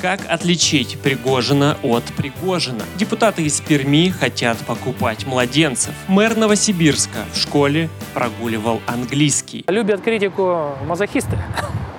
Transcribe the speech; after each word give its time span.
Как 0.00 0.20
отличить 0.30 0.96
Пригожина 1.02 1.76
от 1.82 2.04
Пригожина? 2.04 2.84
Депутаты 2.96 3.42
из 3.42 3.60
Перми 3.60 4.10
хотят 4.10 4.56
покупать 4.58 5.26
младенцев. 5.26 5.92
Мэр 6.06 6.36
Новосибирска 6.36 7.24
в 7.32 7.36
школе 7.36 7.90
прогуливал 8.14 8.80
английский. 8.86 9.64
Любят 9.66 10.00
критику 10.02 10.76
мазохисты. 10.86 11.36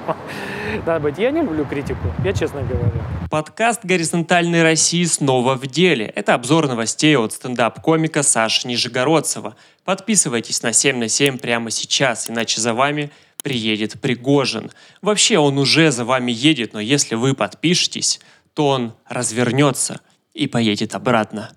Надо 0.85 1.01
быть, 1.01 1.17
я 1.17 1.31
не 1.31 1.41
люблю 1.41 1.65
критику, 1.65 2.13
я 2.23 2.31
честно 2.31 2.61
говорю. 2.61 3.01
Подкаст 3.29 3.83
«Горизонтальной 3.83 4.63
России» 4.63 5.03
снова 5.03 5.55
в 5.55 5.67
деле. 5.67 6.05
Это 6.05 6.35
обзор 6.35 6.69
новостей 6.69 7.17
от 7.17 7.33
стендап-комика 7.33 8.23
Саши 8.23 8.65
Нижегородцева. 8.65 9.57
Подписывайтесь 9.83 10.63
на 10.63 10.71
7 10.71 10.97
на 10.97 11.09
7 11.09 11.37
прямо 11.37 11.69
сейчас, 11.69 12.29
иначе 12.29 12.61
за 12.61 12.73
вами 12.73 13.11
приедет 13.43 13.99
Пригожин. 13.99 14.71
Вообще 15.01 15.37
он 15.37 15.57
уже 15.57 15.91
за 15.91 16.05
вами 16.05 16.31
едет, 16.31 16.73
но 16.73 16.79
если 16.79 17.15
вы 17.15 17.33
подпишетесь, 17.33 18.19
то 18.53 18.67
он 18.67 18.93
развернется 19.07 20.01
и 20.33 20.47
поедет 20.47 20.95
обратно. 20.95 21.51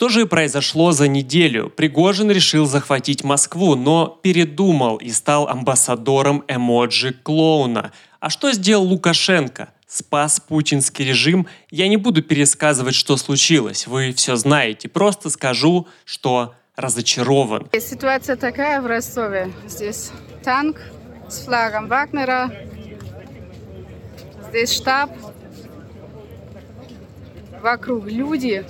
Что 0.00 0.08
же 0.08 0.24
произошло 0.24 0.92
за 0.92 1.08
неделю? 1.08 1.68
Пригожин 1.68 2.30
решил 2.30 2.64
захватить 2.64 3.22
Москву, 3.22 3.74
но 3.74 4.18
передумал 4.22 4.96
и 4.96 5.10
стал 5.10 5.46
амбассадором 5.46 6.42
эмоджи-клоуна. 6.48 7.92
А 8.18 8.30
что 8.30 8.50
сделал 8.52 8.84
Лукашенко? 8.84 9.68
Спас 9.86 10.40
путинский 10.40 11.04
режим. 11.04 11.46
Я 11.70 11.86
не 11.86 11.98
буду 11.98 12.22
пересказывать, 12.22 12.94
что 12.94 13.18
случилось. 13.18 13.86
Вы 13.86 14.14
все 14.14 14.36
знаете. 14.36 14.88
Просто 14.88 15.28
скажу, 15.28 15.86
что 16.06 16.54
разочарован. 16.76 17.68
Ситуация 17.78 18.36
такая 18.36 18.80
в 18.80 18.86
Ростове. 18.86 19.52
Здесь 19.68 20.12
танк 20.42 20.78
с 21.28 21.40
флагом 21.40 21.88
Вагнера. 21.88 22.50
Здесь 24.48 24.72
штаб. 24.72 25.10
Вокруг 27.60 28.06
люди 28.06 28.64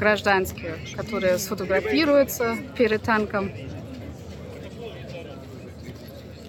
гражданские, 0.00 0.78
которые 0.96 1.38
сфотографируются 1.38 2.56
перед 2.76 3.02
танком. 3.02 3.52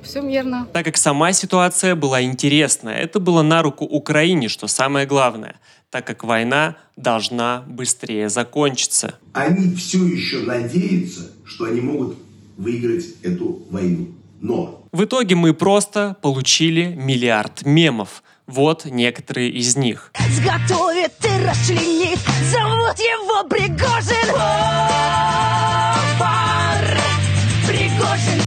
Все 0.02 0.22
мирно. 0.22 0.68
Так 0.74 0.86
как 0.86 0.98
сама 0.98 1.34
ситуация 1.34 1.96
была 1.96 2.24
интересная, 2.24 2.96
это 2.96 3.20
было 3.20 3.42
на 3.42 3.62
руку 3.62 3.86
Украине, 3.86 4.48
что 4.48 4.68
самое 4.68 5.06
главное, 5.06 5.56
так 5.90 6.08
как 6.08 6.24
война 6.24 6.78
должна 6.96 7.64
быстрее 7.68 8.30
закончиться. 8.30 9.16
Они 9.34 9.76
все 9.76 10.06
еще 10.06 10.40
надеются, 10.40 11.32
что 11.46 11.66
они 11.66 11.82
могут 11.82 12.18
выиграть 12.58 13.06
эту 13.22 13.62
войну. 13.70 14.08
Но 14.40 14.86
В 14.92 15.04
итоге 15.04 15.36
мы 15.36 15.54
просто 15.54 16.16
получили 16.22 16.86
миллиард 16.86 17.66
мемов. 17.66 18.24
Вот 18.48 18.86
некоторые 18.86 19.50
из 19.50 19.76
них. 19.76 20.12
Сготовит 20.30 21.14
и 21.24 21.46
расчленит 21.46 22.20
Зовут 22.52 23.00
его 23.00 23.44
Пригожин 23.48 24.36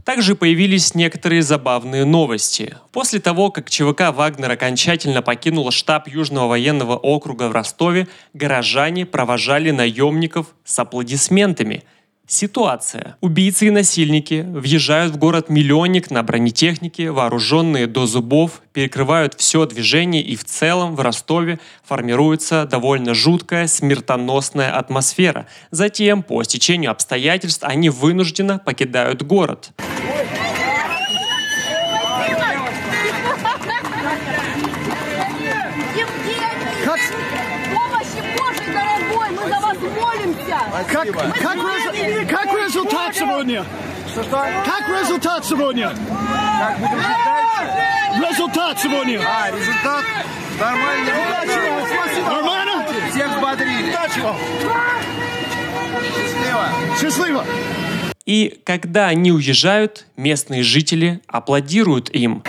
Также 0.03 0.35
появились 0.35 0.93
некоторые 0.93 1.41
забавные 1.41 2.05
новости. 2.05 2.77
После 2.91 3.19
того, 3.19 3.49
как 3.49 3.69
ЧВК 3.69 4.13
«Вагнер» 4.13 4.51
окончательно 4.51 5.23
покинула 5.23 5.71
штаб 5.71 6.07
Южного 6.07 6.47
военного 6.49 6.95
округа 6.95 7.49
в 7.49 7.51
Ростове, 7.51 8.07
горожане 8.33 9.07
провожали 9.07 9.71
наемников 9.71 10.47
с 10.63 10.77
аплодисментами. 10.77 11.83
Ситуация. 12.27 13.17
Убийцы 13.21 13.67
и 13.67 13.69
насильники 13.69 14.43
въезжают 14.47 15.13
в 15.13 15.17
город-миллионник 15.17 16.09
на 16.09 16.23
бронетехнике, 16.23 17.11
вооруженные 17.11 17.85
до 17.85 18.07
зубов, 18.07 18.61
перекрывают 18.73 19.35
все 19.35 19.65
движение 19.67 20.23
и 20.23 20.35
в 20.35 20.43
целом 20.43 20.95
в 20.95 21.01
Ростове 21.01 21.59
формируется 21.83 22.65
довольно 22.65 23.13
жуткая 23.13 23.67
смертоносная 23.67 24.75
атмосфера. 24.75 25.45
Затем, 25.69 26.23
по 26.23 26.41
стечению 26.43 26.91
обстоятельств, 26.91 27.63
они 27.63 27.89
вынужденно 27.89 28.57
покидают 28.57 29.21
город. 29.21 29.71
Как, 40.75 40.87
как, 40.87 41.05
резу- 41.07 42.27
как 42.27 42.53
результат 42.53 43.15
сегодня? 43.15 43.65
Как 44.13 44.89
результат 45.01 45.45
сегодня? 45.45 45.89
Как 45.89 46.79
дальше? 46.81 48.29
Результат 48.29 48.79
сегодня. 48.79 49.21
А, 49.25 49.51
результат 49.51 50.03
нормальный. 50.59 51.13
Нормально? 52.27 52.85
Всех 53.09 53.35
взбодрили. 53.37 53.89
Удачи. 53.89 54.21
Счастливо. 56.13 56.69
Счастливо. 56.99 57.45
И 58.25 58.59
когда 58.65 59.07
они 59.07 59.31
уезжают, 59.31 60.07
местные 60.17 60.63
жители 60.63 61.21
аплодируют 61.27 62.09
им. 62.09 62.43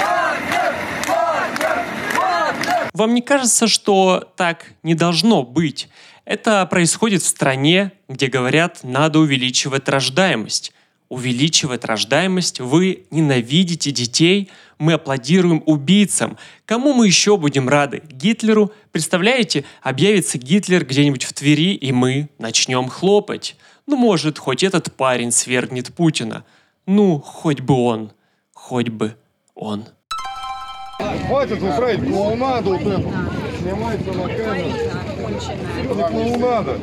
Вам 2.93 3.15
не 3.15 3.23
кажется, 3.23 3.69
что 3.69 4.33
так 4.37 4.65
не 4.83 4.95
должно 4.95 5.45
быть? 5.45 5.89
Это 6.27 6.67
происходит 6.67 7.23
в 7.23 7.27
стране, 7.27 7.93
где 8.09 8.27
говорят, 8.27 8.81
надо 8.83 9.21
увеличивать 9.21 9.89
рождаемость. 9.89 10.73
Увеличивать 11.09 11.85
рождаемость, 11.85 12.59
вы 12.59 13.05
ненавидите 13.13 13.93
детей, 13.93 14.51
мы 14.81 14.95
аплодируем 14.95 15.63
убийцам. 15.65 16.37
Кому 16.65 16.93
мы 16.95 17.07
еще 17.07 17.37
будем 17.37 17.69
рады? 17.69 18.03
Гитлеру? 18.11 18.73
Представляете, 18.91 19.65
объявится 19.83 20.37
Гитлер 20.37 20.85
где-нибудь 20.85 21.23
в 21.23 21.33
Твери, 21.33 21.75
и 21.75 21.93
мы 21.93 22.29
начнем 22.39 22.89
хлопать. 22.89 23.55
Ну, 23.87 23.97
может, 23.97 24.37
хоть 24.41 24.65
этот 24.65 24.93
парень 24.97 25.31
свергнет 25.31 25.95
Путина. 25.95 26.45
Ну, 26.87 27.21
хоть 27.21 27.61
бы 27.61 27.75
он. 27.75 28.11
Хоть 28.53 28.89
бы 28.89 29.15
он. 29.55 29.85
Хватит 31.29 31.63
устраивать 31.63 32.09
клоунаду 32.09 32.71
вот 32.71 32.81
эту. 32.81 33.13
Снимайте 33.61 34.11
на 34.11 34.29
камеру. 34.29 35.06
Клоунада. 35.17 36.79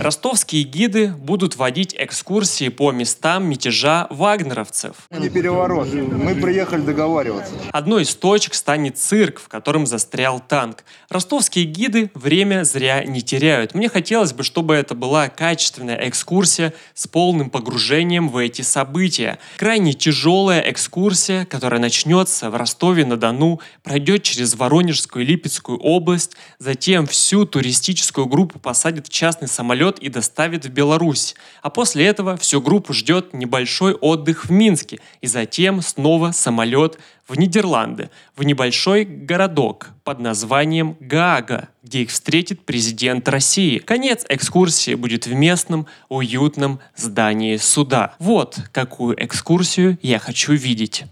Ростовские 0.00 0.62
гиды 0.62 1.08
будут 1.08 1.56
водить 1.56 1.94
экскурсии 1.98 2.68
по 2.68 2.90
местам 2.90 3.44
мятежа 3.44 4.06
вагнеровцев. 4.10 4.94
Не 5.10 5.28
переворот. 5.28 5.92
Мы 5.92 6.34
приехали 6.34 6.80
договариваться. 6.80 7.52
Одной 7.72 8.02
из 8.02 8.14
точек 8.14 8.54
станет 8.54 8.96
цирк, 8.96 9.40
в 9.40 9.48
котором 9.48 9.86
застрял 9.86 10.40
танк. 10.40 10.84
Ростовские 11.10 11.64
гиды 11.66 12.10
время 12.14 12.64
зря 12.64 13.04
не 13.04 13.20
теряют. 13.20 13.74
Мне 13.74 13.88
хотелось 13.88 14.32
бы, 14.32 14.42
чтобы 14.42 14.74
это 14.74 14.94
была 14.94 15.28
качественная 15.28 16.08
экскурсия 16.08 16.72
с 16.94 17.06
полным 17.06 17.50
погружением 17.50 18.28
в 18.28 18.38
эти 18.38 18.62
события. 18.62 19.38
Крайне 19.58 19.92
тяжелая 19.92 20.60
экскурсия, 20.60 21.44
которая 21.44 21.80
начнется 21.80 22.50
в 22.50 22.56
Ростове-на-Дону, 22.56 23.60
пройдет 23.82 24.22
через 24.22 24.54
Воронежскую 24.70 25.24
и 25.24 25.26
Липецкую 25.26 25.78
область, 25.78 26.36
затем 26.60 27.04
всю 27.08 27.44
туристическую 27.44 28.26
группу 28.26 28.60
посадят 28.60 29.08
в 29.08 29.10
частный 29.10 29.48
самолет 29.48 29.98
и 29.98 30.08
доставят 30.08 30.64
в 30.64 30.68
Беларусь. 30.70 31.34
А 31.60 31.70
после 31.70 32.06
этого 32.06 32.36
всю 32.36 32.62
группу 32.62 32.92
ждет 32.92 33.34
небольшой 33.34 33.94
отдых 33.94 34.44
в 34.44 34.52
Минске 34.52 35.00
и 35.20 35.26
затем 35.26 35.82
снова 35.82 36.30
самолет 36.30 37.00
в 37.26 37.36
Нидерланды, 37.36 38.10
в 38.36 38.44
небольшой 38.44 39.04
городок 39.04 39.88
под 40.04 40.20
названием 40.20 40.96
Гаага, 41.00 41.68
где 41.82 42.02
их 42.02 42.10
встретит 42.10 42.64
президент 42.64 43.28
России. 43.28 43.78
Конец 43.78 44.24
экскурсии 44.28 44.94
будет 44.94 45.26
в 45.26 45.32
местном, 45.32 45.88
уютном 46.08 46.78
здании 46.94 47.56
суда. 47.56 48.14
Вот 48.20 48.58
какую 48.70 49.20
экскурсию 49.24 49.98
я 50.00 50.20
хочу 50.20 50.52
видеть. 50.52 51.06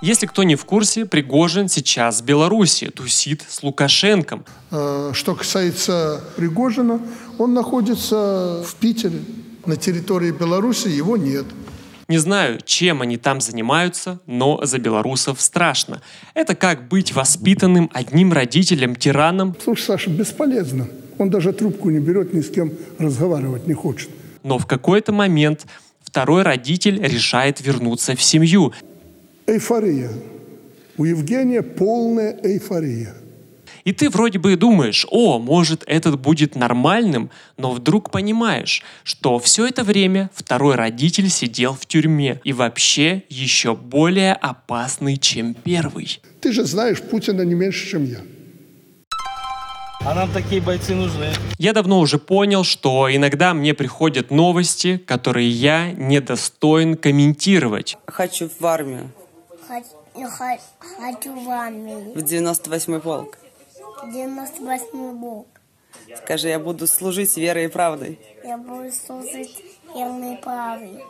Если 0.00 0.26
кто 0.26 0.42
не 0.44 0.56
в 0.56 0.64
курсе, 0.64 1.04
Пригожин 1.04 1.68
сейчас 1.68 2.22
в 2.22 2.24
Беларуси, 2.24 2.86
тусит 2.90 3.44
с 3.46 3.62
Лукашенком. 3.62 4.44
Э, 4.70 5.10
Что 5.12 5.34
касается 5.34 6.22
Пригожина, 6.36 7.00
он 7.38 7.52
находится 7.52 8.62
в 8.66 8.74
Питере. 8.76 9.18
На 9.66 9.76
территории 9.76 10.30
Беларуси 10.30 10.88
его 10.88 11.18
нет. 11.18 11.44
Не 12.08 12.16
знаю, 12.16 12.60
чем 12.64 13.02
они 13.02 13.18
там 13.18 13.40
занимаются, 13.42 14.18
но 14.26 14.64
за 14.64 14.78
белорусов 14.78 15.40
страшно. 15.40 16.00
Это 16.34 16.54
как 16.54 16.88
быть 16.88 17.12
воспитанным 17.12 17.90
одним 17.92 18.32
родителем-тираном, 18.32 19.54
Слушай, 19.62 19.82
Саша, 19.84 20.10
бесполезно. 20.10 20.88
Он 21.18 21.28
даже 21.30 21.52
трубку 21.52 21.90
не 21.90 22.00
берет, 22.00 22.32
ни 22.32 22.40
с 22.40 22.48
кем 22.50 22.72
разговаривать 22.98 23.66
не 23.68 23.74
хочет. 23.74 24.08
но 24.42 24.58
в 24.58 24.66
какой-то 24.66 25.12
момент 25.12 25.66
второй 26.02 26.42
родитель 26.42 27.00
решает 27.00 27.60
вернуться 27.60 28.16
в 28.16 28.22
семью. 28.22 28.72
Эйфория. 29.46 30.10
У 30.96 31.04
Евгения 31.04 31.62
полная 31.62 32.38
эйфория. 32.42 33.14
И 33.84 33.92
ты 33.92 34.10
вроде 34.10 34.38
бы 34.38 34.56
думаешь, 34.56 35.06
о, 35.10 35.38
может 35.38 35.82
этот 35.86 36.20
будет 36.20 36.54
нормальным, 36.54 37.30
но 37.56 37.72
вдруг 37.72 38.10
понимаешь, 38.10 38.82
что 39.04 39.38
все 39.38 39.66
это 39.66 39.84
время 39.84 40.30
второй 40.34 40.74
родитель 40.74 41.30
сидел 41.30 41.74
в 41.74 41.86
тюрьме 41.86 42.40
и 42.44 42.52
вообще 42.52 43.22
еще 43.28 43.74
более 43.74 44.34
опасный, 44.34 45.16
чем 45.16 45.54
первый. 45.54 46.20
Ты 46.40 46.52
же 46.52 46.64
знаешь 46.64 47.00
Путина 47.00 47.42
не 47.42 47.54
меньше, 47.54 47.88
чем 47.88 48.04
я. 48.04 48.18
А 50.02 50.14
нам 50.14 50.30
такие 50.32 50.62
бойцы 50.62 50.94
нужны. 50.94 51.26
Я 51.58 51.74
давно 51.74 52.00
уже 52.00 52.18
понял, 52.18 52.64
что 52.64 53.14
иногда 53.14 53.52
мне 53.52 53.74
приходят 53.74 54.30
новости, 54.30 54.96
которые 54.96 55.50
я 55.50 55.92
недостоин 55.92 56.96
комментировать. 56.96 57.98
Хочу 58.06 58.48
в 58.58 58.64
армию, 58.64 59.12
Хочу 59.70 61.32
в 61.32 61.48
армию. 61.48 62.12
в 62.12 62.18
98-й 62.18 63.00
полк. 63.00 63.38
98 64.12 65.16
бок. 65.16 65.46
Скажи, 66.16 66.48
я 66.48 66.58
буду 66.58 66.88
служить 66.88 67.36
верой 67.36 67.66
и 67.66 67.68
правдой. 67.68 68.18
Я 68.42 68.58
буду 68.58 68.90
служить 68.90 69.62
верной 69.94 70.38
правой. 70.38 71.04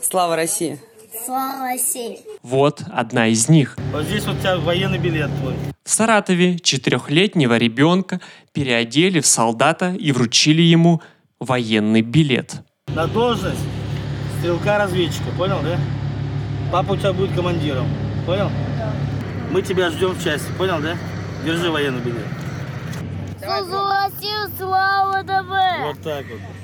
Слава 0.00 0.36
России! 0.36 0.78
Слава 1.24 1.64
России! 1.72 2.20
Вот 2.42 2.82
одна 2.92 3.26
из 3.26 3.48
них. 3.48 3.76
Вот 3.92 4.04
здесь 4.04 4.24
вот 4.26 4.36
у 4.36 4.38
тебя 4.38 4.58
военный 4.58 4.98
билет 4.98 5.30
твой. 5.40 5.54
В 5.82 5.90
Саратове 5.90 6.60
четырехлетнего 6.60 7.56
ребенка 7.56 8.20
переодели 8.52 9.18
в 9.18 9.26
солдата 9.26 9.92
и 9.92 10.12
вручили 10.12 10.62
ему 10.62 11.02
военный 11.40 12.02
билет. 12.02 12.62
На 12.88 13.08
должность 13.08 13.58
стрелка-разведчика, 14.38 15.30
понял, 15.36 15.60
да? 15.62 15.78
Папа 16.74 16.94
у 16.94 16.96
тебя 16.96 17.12
будет 17.12 17.32
командиром, 17.36 17.86
понял? 18.26 18.50
Мы 19.52 19.62
тебя 19.62 19.90
ждем 19.90 20.10
в 20.10 20.24
части, 20.24 20.50
понял, 20.58 20.80
да? 20.80 20.96
Держи 21.44 21.70
военный 21.70 22.00
билет. 22.00 22.26
Россию, 23.40 24.50
слава 24.58 25.22
ДВ! 25.22 25.52
Вот 25.86 26.02
так 26.02 26.24
вот. 26.26 26.63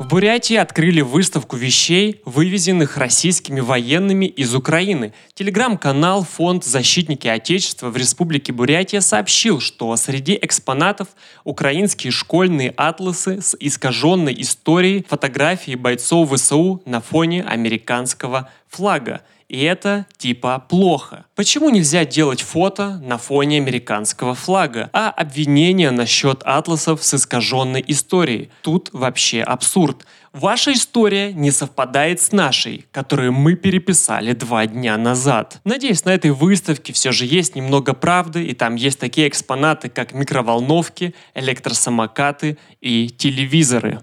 В 0.00 0.08
Бурятии 0.08 0.56
открыли 0.56 1.02
выставку 1.02 1.56
вещей, 1.56 2.22
вывезенных 2.24 2.96
российскими 2.96 3.60
военными 3.60 4.24
из 4.24 4.54
Украины. 4.54 5.12
Телеграм-канал 5.34 6.24
«Фонд 6.24 6.64
Защитники 6.64 7.28
Отечества» 7.28 7.90
в 7.90 7.98
Республике 7.98 8.54
Бурятия 8.54 9.02
сообщил, 9.02 9.60
что 9.60 9.94
среди 9.96 10.38
экспонатов 10.40 11.08
украинские 11.44 12.12
школьные 12.12 12.72
атласы 12.78 13.42
с 13.42 13.54
искаженной 13.60 14.34
историей, 14.40 15.04
фотографии 15.06 15.74
бойцов 15.74 16.32
ВСУ 16.32 16.80
на 16.86 17.02
фоне 17.02 17.42
американского 17.42 18.48
флага. 18.68 19.20
И 19.50 19.64
это 19.64 20.06
типа 20.16 20.64
плохо. 20.68 21.24
Почему 21.34 21.70
нельзя 21.70 22.04
делать 22.04 22.40
фото 22.40 23.00
на 23.02 23.18
фоне 23.18 23.56
американского 23.56 24.36
флага? 24.36 24.90
А 24.92 25.10
обвинения 25.10 25.90
насчет 25.90 26.44
атласов 26.44 27.02
с 27.02 27.14
искаженной 27.14 27.84
историей? 27.88 28.50
Тут 28.62 28.90
вообще 28.92 29.42
абсурд. 29.42 30.06
Ваша 30.32 30.72
история 30.72 31.32
не 31.32 31.50
совпадает 31.50 32.20
с 32.20 32.30
нашей, 32.30 32.86
которую 32.92 33.32
мы 33.32 33.56
переписали 33.56 34.34
два 34.34 34.68
дня 34.68 34.96
назад. 34.96 35.58
Надеюсь, 35.64 36.04
на 36.04 36.10
этой 36.10 36.30
выставке 36.30 36.92
все 36.92 37.10
же 37.10 37.26
есть 37.26 37.56
немного 37.56 37.92
правды, 37.92 38.44
и 38.44 38.54
там 38.54 38.76
есть 38.76 39.00
такие 39.00 39.26
экспонаты, 39.26 39.88
как 39.88 40.12
микроволновки, 40.12 41.12
электросамокаты 41.34 42.56
и 42.80 43.08
телевизоры. 43.08 44.00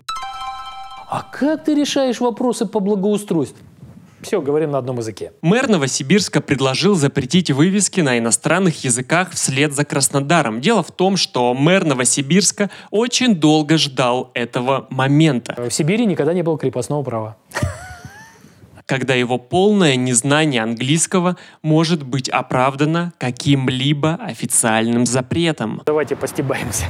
А 1.10 1.22
как 1.22 1.64
ты 1.64 1.74
решаешь 1.74 2.20
вопросы 2.20 2.66
по 2.66 2.82
благоустройству? 2.82 3.64
Все, 4.22 4.42
говорим 4.42 4.72
на 4.72 4.80
одном 4.80 4.98
языке. 4.98 5.32
Мэр 5.42 5.68
Новосибирска 5.70 6.42
предложил 6.42 6.96
запретить 6.96 7.52
вывески 7.52 8.02
на 8.02 8.18
иностранных 8.18 8.84
языках 8.84 9.32
вслед 9.32 9.74
за 9.74 9.86
Краснодаром. 9.86 10.60
Дело 10.60 10.82
в 10.84 10.92
том, 10.92 11.18
что 11.18 11.54
мэр 11.54 11.86
Новосибирска 11.86 12.70
очень 12.90 13.36
долго 13.36 13.78
ждал 13.78 14.32
этого 14.34 14.88
момента, 14.90 15.56
В 15.58 15.72
Сибири 15.72 16.06
никогда 16.06 16.34
не 16.34 16.42
было 16.42 16.58
крепостного 16.58 17.04
права. 17.04 17.38
когда 18.86 19.14
его 19.14 19.38
полное 19.38 19.96
незнание 19.98 20.64
английского 20.64 21.36
может 21.62 22.04
быть 22.04 22.30
оправдано 22.30 23.14
каким-либо 23.20 24.16
официальным 24.16 25.06
запретом. 25.06 25.82
Давайте 25.86 26.16
постебаемся. 26.16 26.86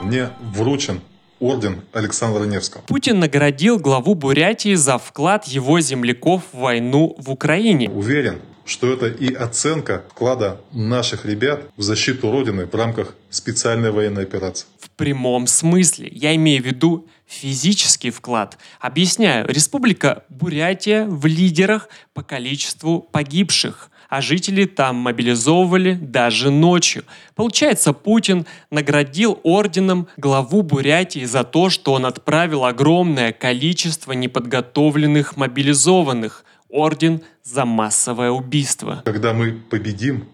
Мне 0.00 0.30
вручен 0.54 1.00
орден 1.40 1.82
Александра 1.92 2.44
Невского. 2.44 2.82
Путин 2.86 3.18
наградил 3.18 3.78
главу 3.78 4.14
Бурятии 4.14 4.74
за 4.74 4.98
вклад 4.98 5.44
его 5.46 5.80
земляков 5.80 6.42
в 6.52 6.58
войну 6.58 7.14
в 7.18 7.30
Украине. 7.30 7.90
Уверен, 7.90 8.38
что 8.66 8.92
это 8.92 9.06
и 9.06 9.32
оценка 9.32 10.04
вклада 10.10 10.60
наших 10.72 11.24
ребят 11.24 11.62
в 11.76 11.82
защиту 11.82 12.30
Родины 12.30 12.66
в 12.66 12.74
рамках 12.74 13.14
специальной 13.30 13.90
военной 13.90 14.24
операции. 14.24 14.66
В 14.78 14.90
прямом 14.90 15.46
смысле. 15.46 16.08
Я 16.12 16.34
имею 16.34 16.62
в 16.62 16.66
виду 16.66 17.06
физический 17.26 18.10
вклад. 18.10 18.58
Объясняю. 18.80 19.46
Республика 19.48 20.24
Бурятия 20.28 21.06
в 21.06 21.26
лидерах 21.26 21.88
по 22.12 22.22
количеству 22.22 23.00
погибших 23.00 23.90
а 24.08 24.20
жители 24.20 24.64
там 24.66 24.96
мобилизовывали 24.96 25.94
даже 25.94 26.50
ночью. 26.50 27.04
Получается, 27.34 27.92
Путин 27.92 28.46
наградил 28.70 29.40
орденом 29.42 30.08
главу 30.16 30.62
Бурятии 30.62 31.24
за 31.24 31.44
то, 31.44 31.70
что 31.70 31.92
он 31.92 32.06
отправил 32.06 32.64
огромное 32.64 33.32
количество 33.32 34.12
неподготовленных 34.12 35.36
мобилизованных. 35.36 36.44
Орден 36.68 37.22
за 37.42 37.64
массовое 37.64 38.30
убийство. 38.30 39.02
Когда 39.04 39.32
мы 39.32 39.52
победим, 39.52 40.28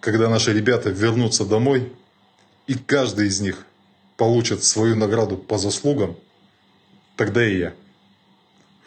когда 0.00 0.28
наши 0.28 0.52
ребята 0.52 0.90
вернутся 0.90 1.44
домой, 1.44 1.92
и 2.66 2.74
каждый 2.74 3.28
из 3.28 3.40
них 3.40 3.66
получит 4.16 4.64
свою 4.64 4.96
награду 4.96 5.36
по 5.36 5.58
заслугам, 5.58 6.16
тогда 7.16 7.46
и 7.46 7.58
я 7.58 7.74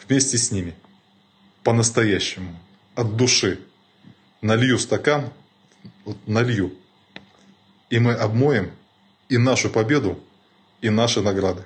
вместе 0.08 0.38
с 0.38 0.52
ними 0.52 0.74
по-настоящему, 1.64 2.58
от 2.96 3.16
души, 3.16 3.60
налью 4.42 4.80
стакан, 4.80 5.30
вот 6.06 6.18
налью, 6.28 6.74
и 7.90 8.00
мы 8.00 8.14
обмоем 8.14 8.72
и 9.30 9.38
нашу 9.38 9.70
победу, 9.70 10.20
и 10.82 10.90
наши 10.90 11.22
награды. 11.22 11.64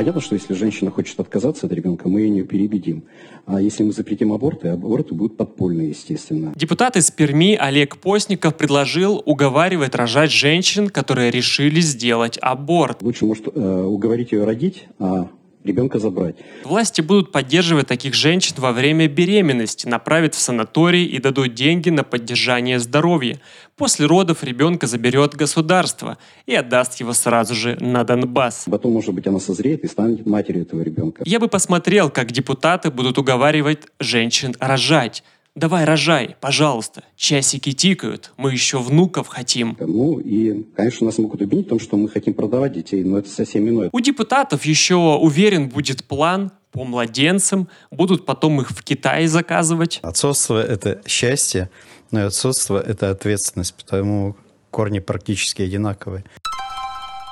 Понятно, 0.00 0.22
что 0.22 0.34
если 0.34 0.54
женщина 0.54 0.90
хочет 0.90 1.20
отказаться 1.20 1.66
от 1.66 1.72
ребенка, 1.72 2.08
мы 2.08 2.22
ее 2.22 2.30
не 2.30 2.42
переубедим. 2.42 3.02
А 3.44 3.60
если 3.60 3.82
мы 3.82 3.92
запретим 3.92 4.32
аборты, 4.32 4.68
аборты 4.68 5.14
будут 5.14 5.36
подпольные, 5.36 5.90
естественно. 5.90 6.54
Депутат 6.56 6.96
из 6.96 7.10
Перми 7.10 7.54
Олег 7.54 7.98
Постников 7.98 8.56
предложил 8.56 9.22
уговаривать 9.26 9.94
рожать 9.94 10.32
женщин, 10.32 10.88
которые 10.88 11.30
решили 11.30 11.80
сделать 11.80 12.38
аборт. 12.40 13.02
Лучше, 13.02 13.26
может, 13.26 13.48
э, 13.54 13.84
уговорить 13.84 14.32
ее 14.32 14.44
родить, 14.44 14.86
а 14.98 15.28
ребенка 15.64 15.98
забрать. 15.98 16.36
Власти 16.64 17.00
будут 17.00 17.32
поддерживать 17.32 17.86
таких 17.86 18.14
женщин 18.14 18.54
во 18.58 18.72
время 18.72 19.08
беременности, 19.08 19.86
направят 19.86 20.34
в 20.34 20.38
санаторий 20.38 21.04
и 21.04 21.18
дадут 21.20 21.54
деньги 21.54 21.90
на 21.90 22.04
поддержание 22.04 22.78
здоровья. 22.78 23.40
После 23.76 24.06
родов 24.06 24.44
ребенка 24.44 24.86
заберет 24.86 25.34
государство 25.34 26.18
и 26.46 26.54
отдаст 26.54 27.00
его 27.00 27.12
сразу 27.12 27.54
же 27.54 27.76
на 27.80 28.04
Донбасс. 28.04 28.64
Потом, 28.70 28.92
может 28.92 29.14
быть, 29.14 29.26
она 29.26 29.40
созреет 29.40 29.84
и 29.84 29.88
станет 29.88 30.26
матерью 30.26 30.62
этого 30.62 30.82
ребенка. 30.82 31.22
Я 31.24 31.40
бы 31.40 31.48
посмотрел, 31.48 32.10
как 32.10 32.32
депутаты 32.32 32.90
будут 32.90 33.18
уговаривать 33.18 33.86
женщин 33.98 34.54
рожать. 34.60 35.22
Давай 35.56 35.84
рожай, 35.84 36.36
пожалуйста. 36.40 37.02
Часики 37.16 37.72
тикают, 37.72 38.32
мы 38.36 38.52
еще 38.52 38.78
внуков 38.78 39.26
хотим. 39.26 39.76
Ну 39.80 40.20
и, 40.20 40.64
конечно, 40.76 41.06
нас 41.06 41.18
могут 41.18 41.42
обвинить 41.42 41.66
в 41.66 41.68
том, 41.70 41.80
что 41.80 41.96
мы 41.96 42.08
хотим 42.08 42.34
продавать 42.34 42.72
детей, 42.72 43.02
но 43.02 43.18
это 43.18 43.28
совсем 43.28 43.68
иное. 43.68 43.90
У 43.92 44.00
депутатов 44.00 44.64
еще, 44.64 44.94
уверен, 44.94 45.68
будет 45.68 46.04
план 46.04 46.52
по 46.70 46.84
младенцам, 46.84 47.68
будут 47.90 48.26
потом 48.26 48.60
их 48.60 48.70
в 48.70 48.82
Китае 48.84 49.26
заказывать. 49.28 49.98
Отцовство– 50.02 50.62
это 50.66 51.02
счастье, 51.06 51.68
но 52.12 52.20
и 52.20 52.22
отцовство– 52.24 52.80
это 52.86 53.10
ответственность, 53.10 53.74
потому 53.74 54.36
корни 54.70 55.00
практически 55.00 55.62
одинаковые. 55.62 56.24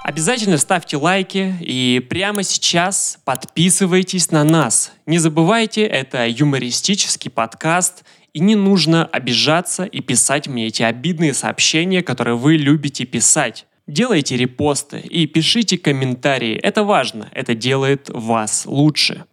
Обязательно 0.09 0.57
ставьте 0.57 0.97
лайки 0.97 1.55
и 1.61 2.03
прямо 2.09 2.43
сейчас 2.43 3.19
подписывайтесь 3.27 4.31
на 4.31 4.43
нас. 4.43 4.91
Не 5.05 5.19
забывайте, 5.19 5.85
это 5.85 6.27
юмористический 6.27 7.31
подкаст, 7.31 8.05
и 8.33 8.41
не 8.41 8.55
нужно 8.55 9.05
обижаться 9.05 9.85
и 9.85 10.01
писать 10.01 10.49
мне 10.49 10.69
эти 10.69 10.83
обидные 10.83 11.35
сообщения, 11.35 12.03
которые 12.03 12.39
вы 12.39 12.57
любите 12.57 13.05
писать. 13.05 13.67
Делайте 13.87 14.39
репосты 14.39 14.99
и 15.01 15.27
пишите 15.27 15.77
комментарии. 15.77 16.57
Это 16.57 16.85
важно, 16.85 17.29
это 17.33 17.55
делает 17.55 18.09
вас 18.09 18.65
лучше. 18.65 19.27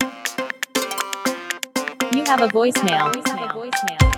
You 2.12 2.26
have 2.26 2.42
a 2.42 2.50
voicemail. 2.50 4.15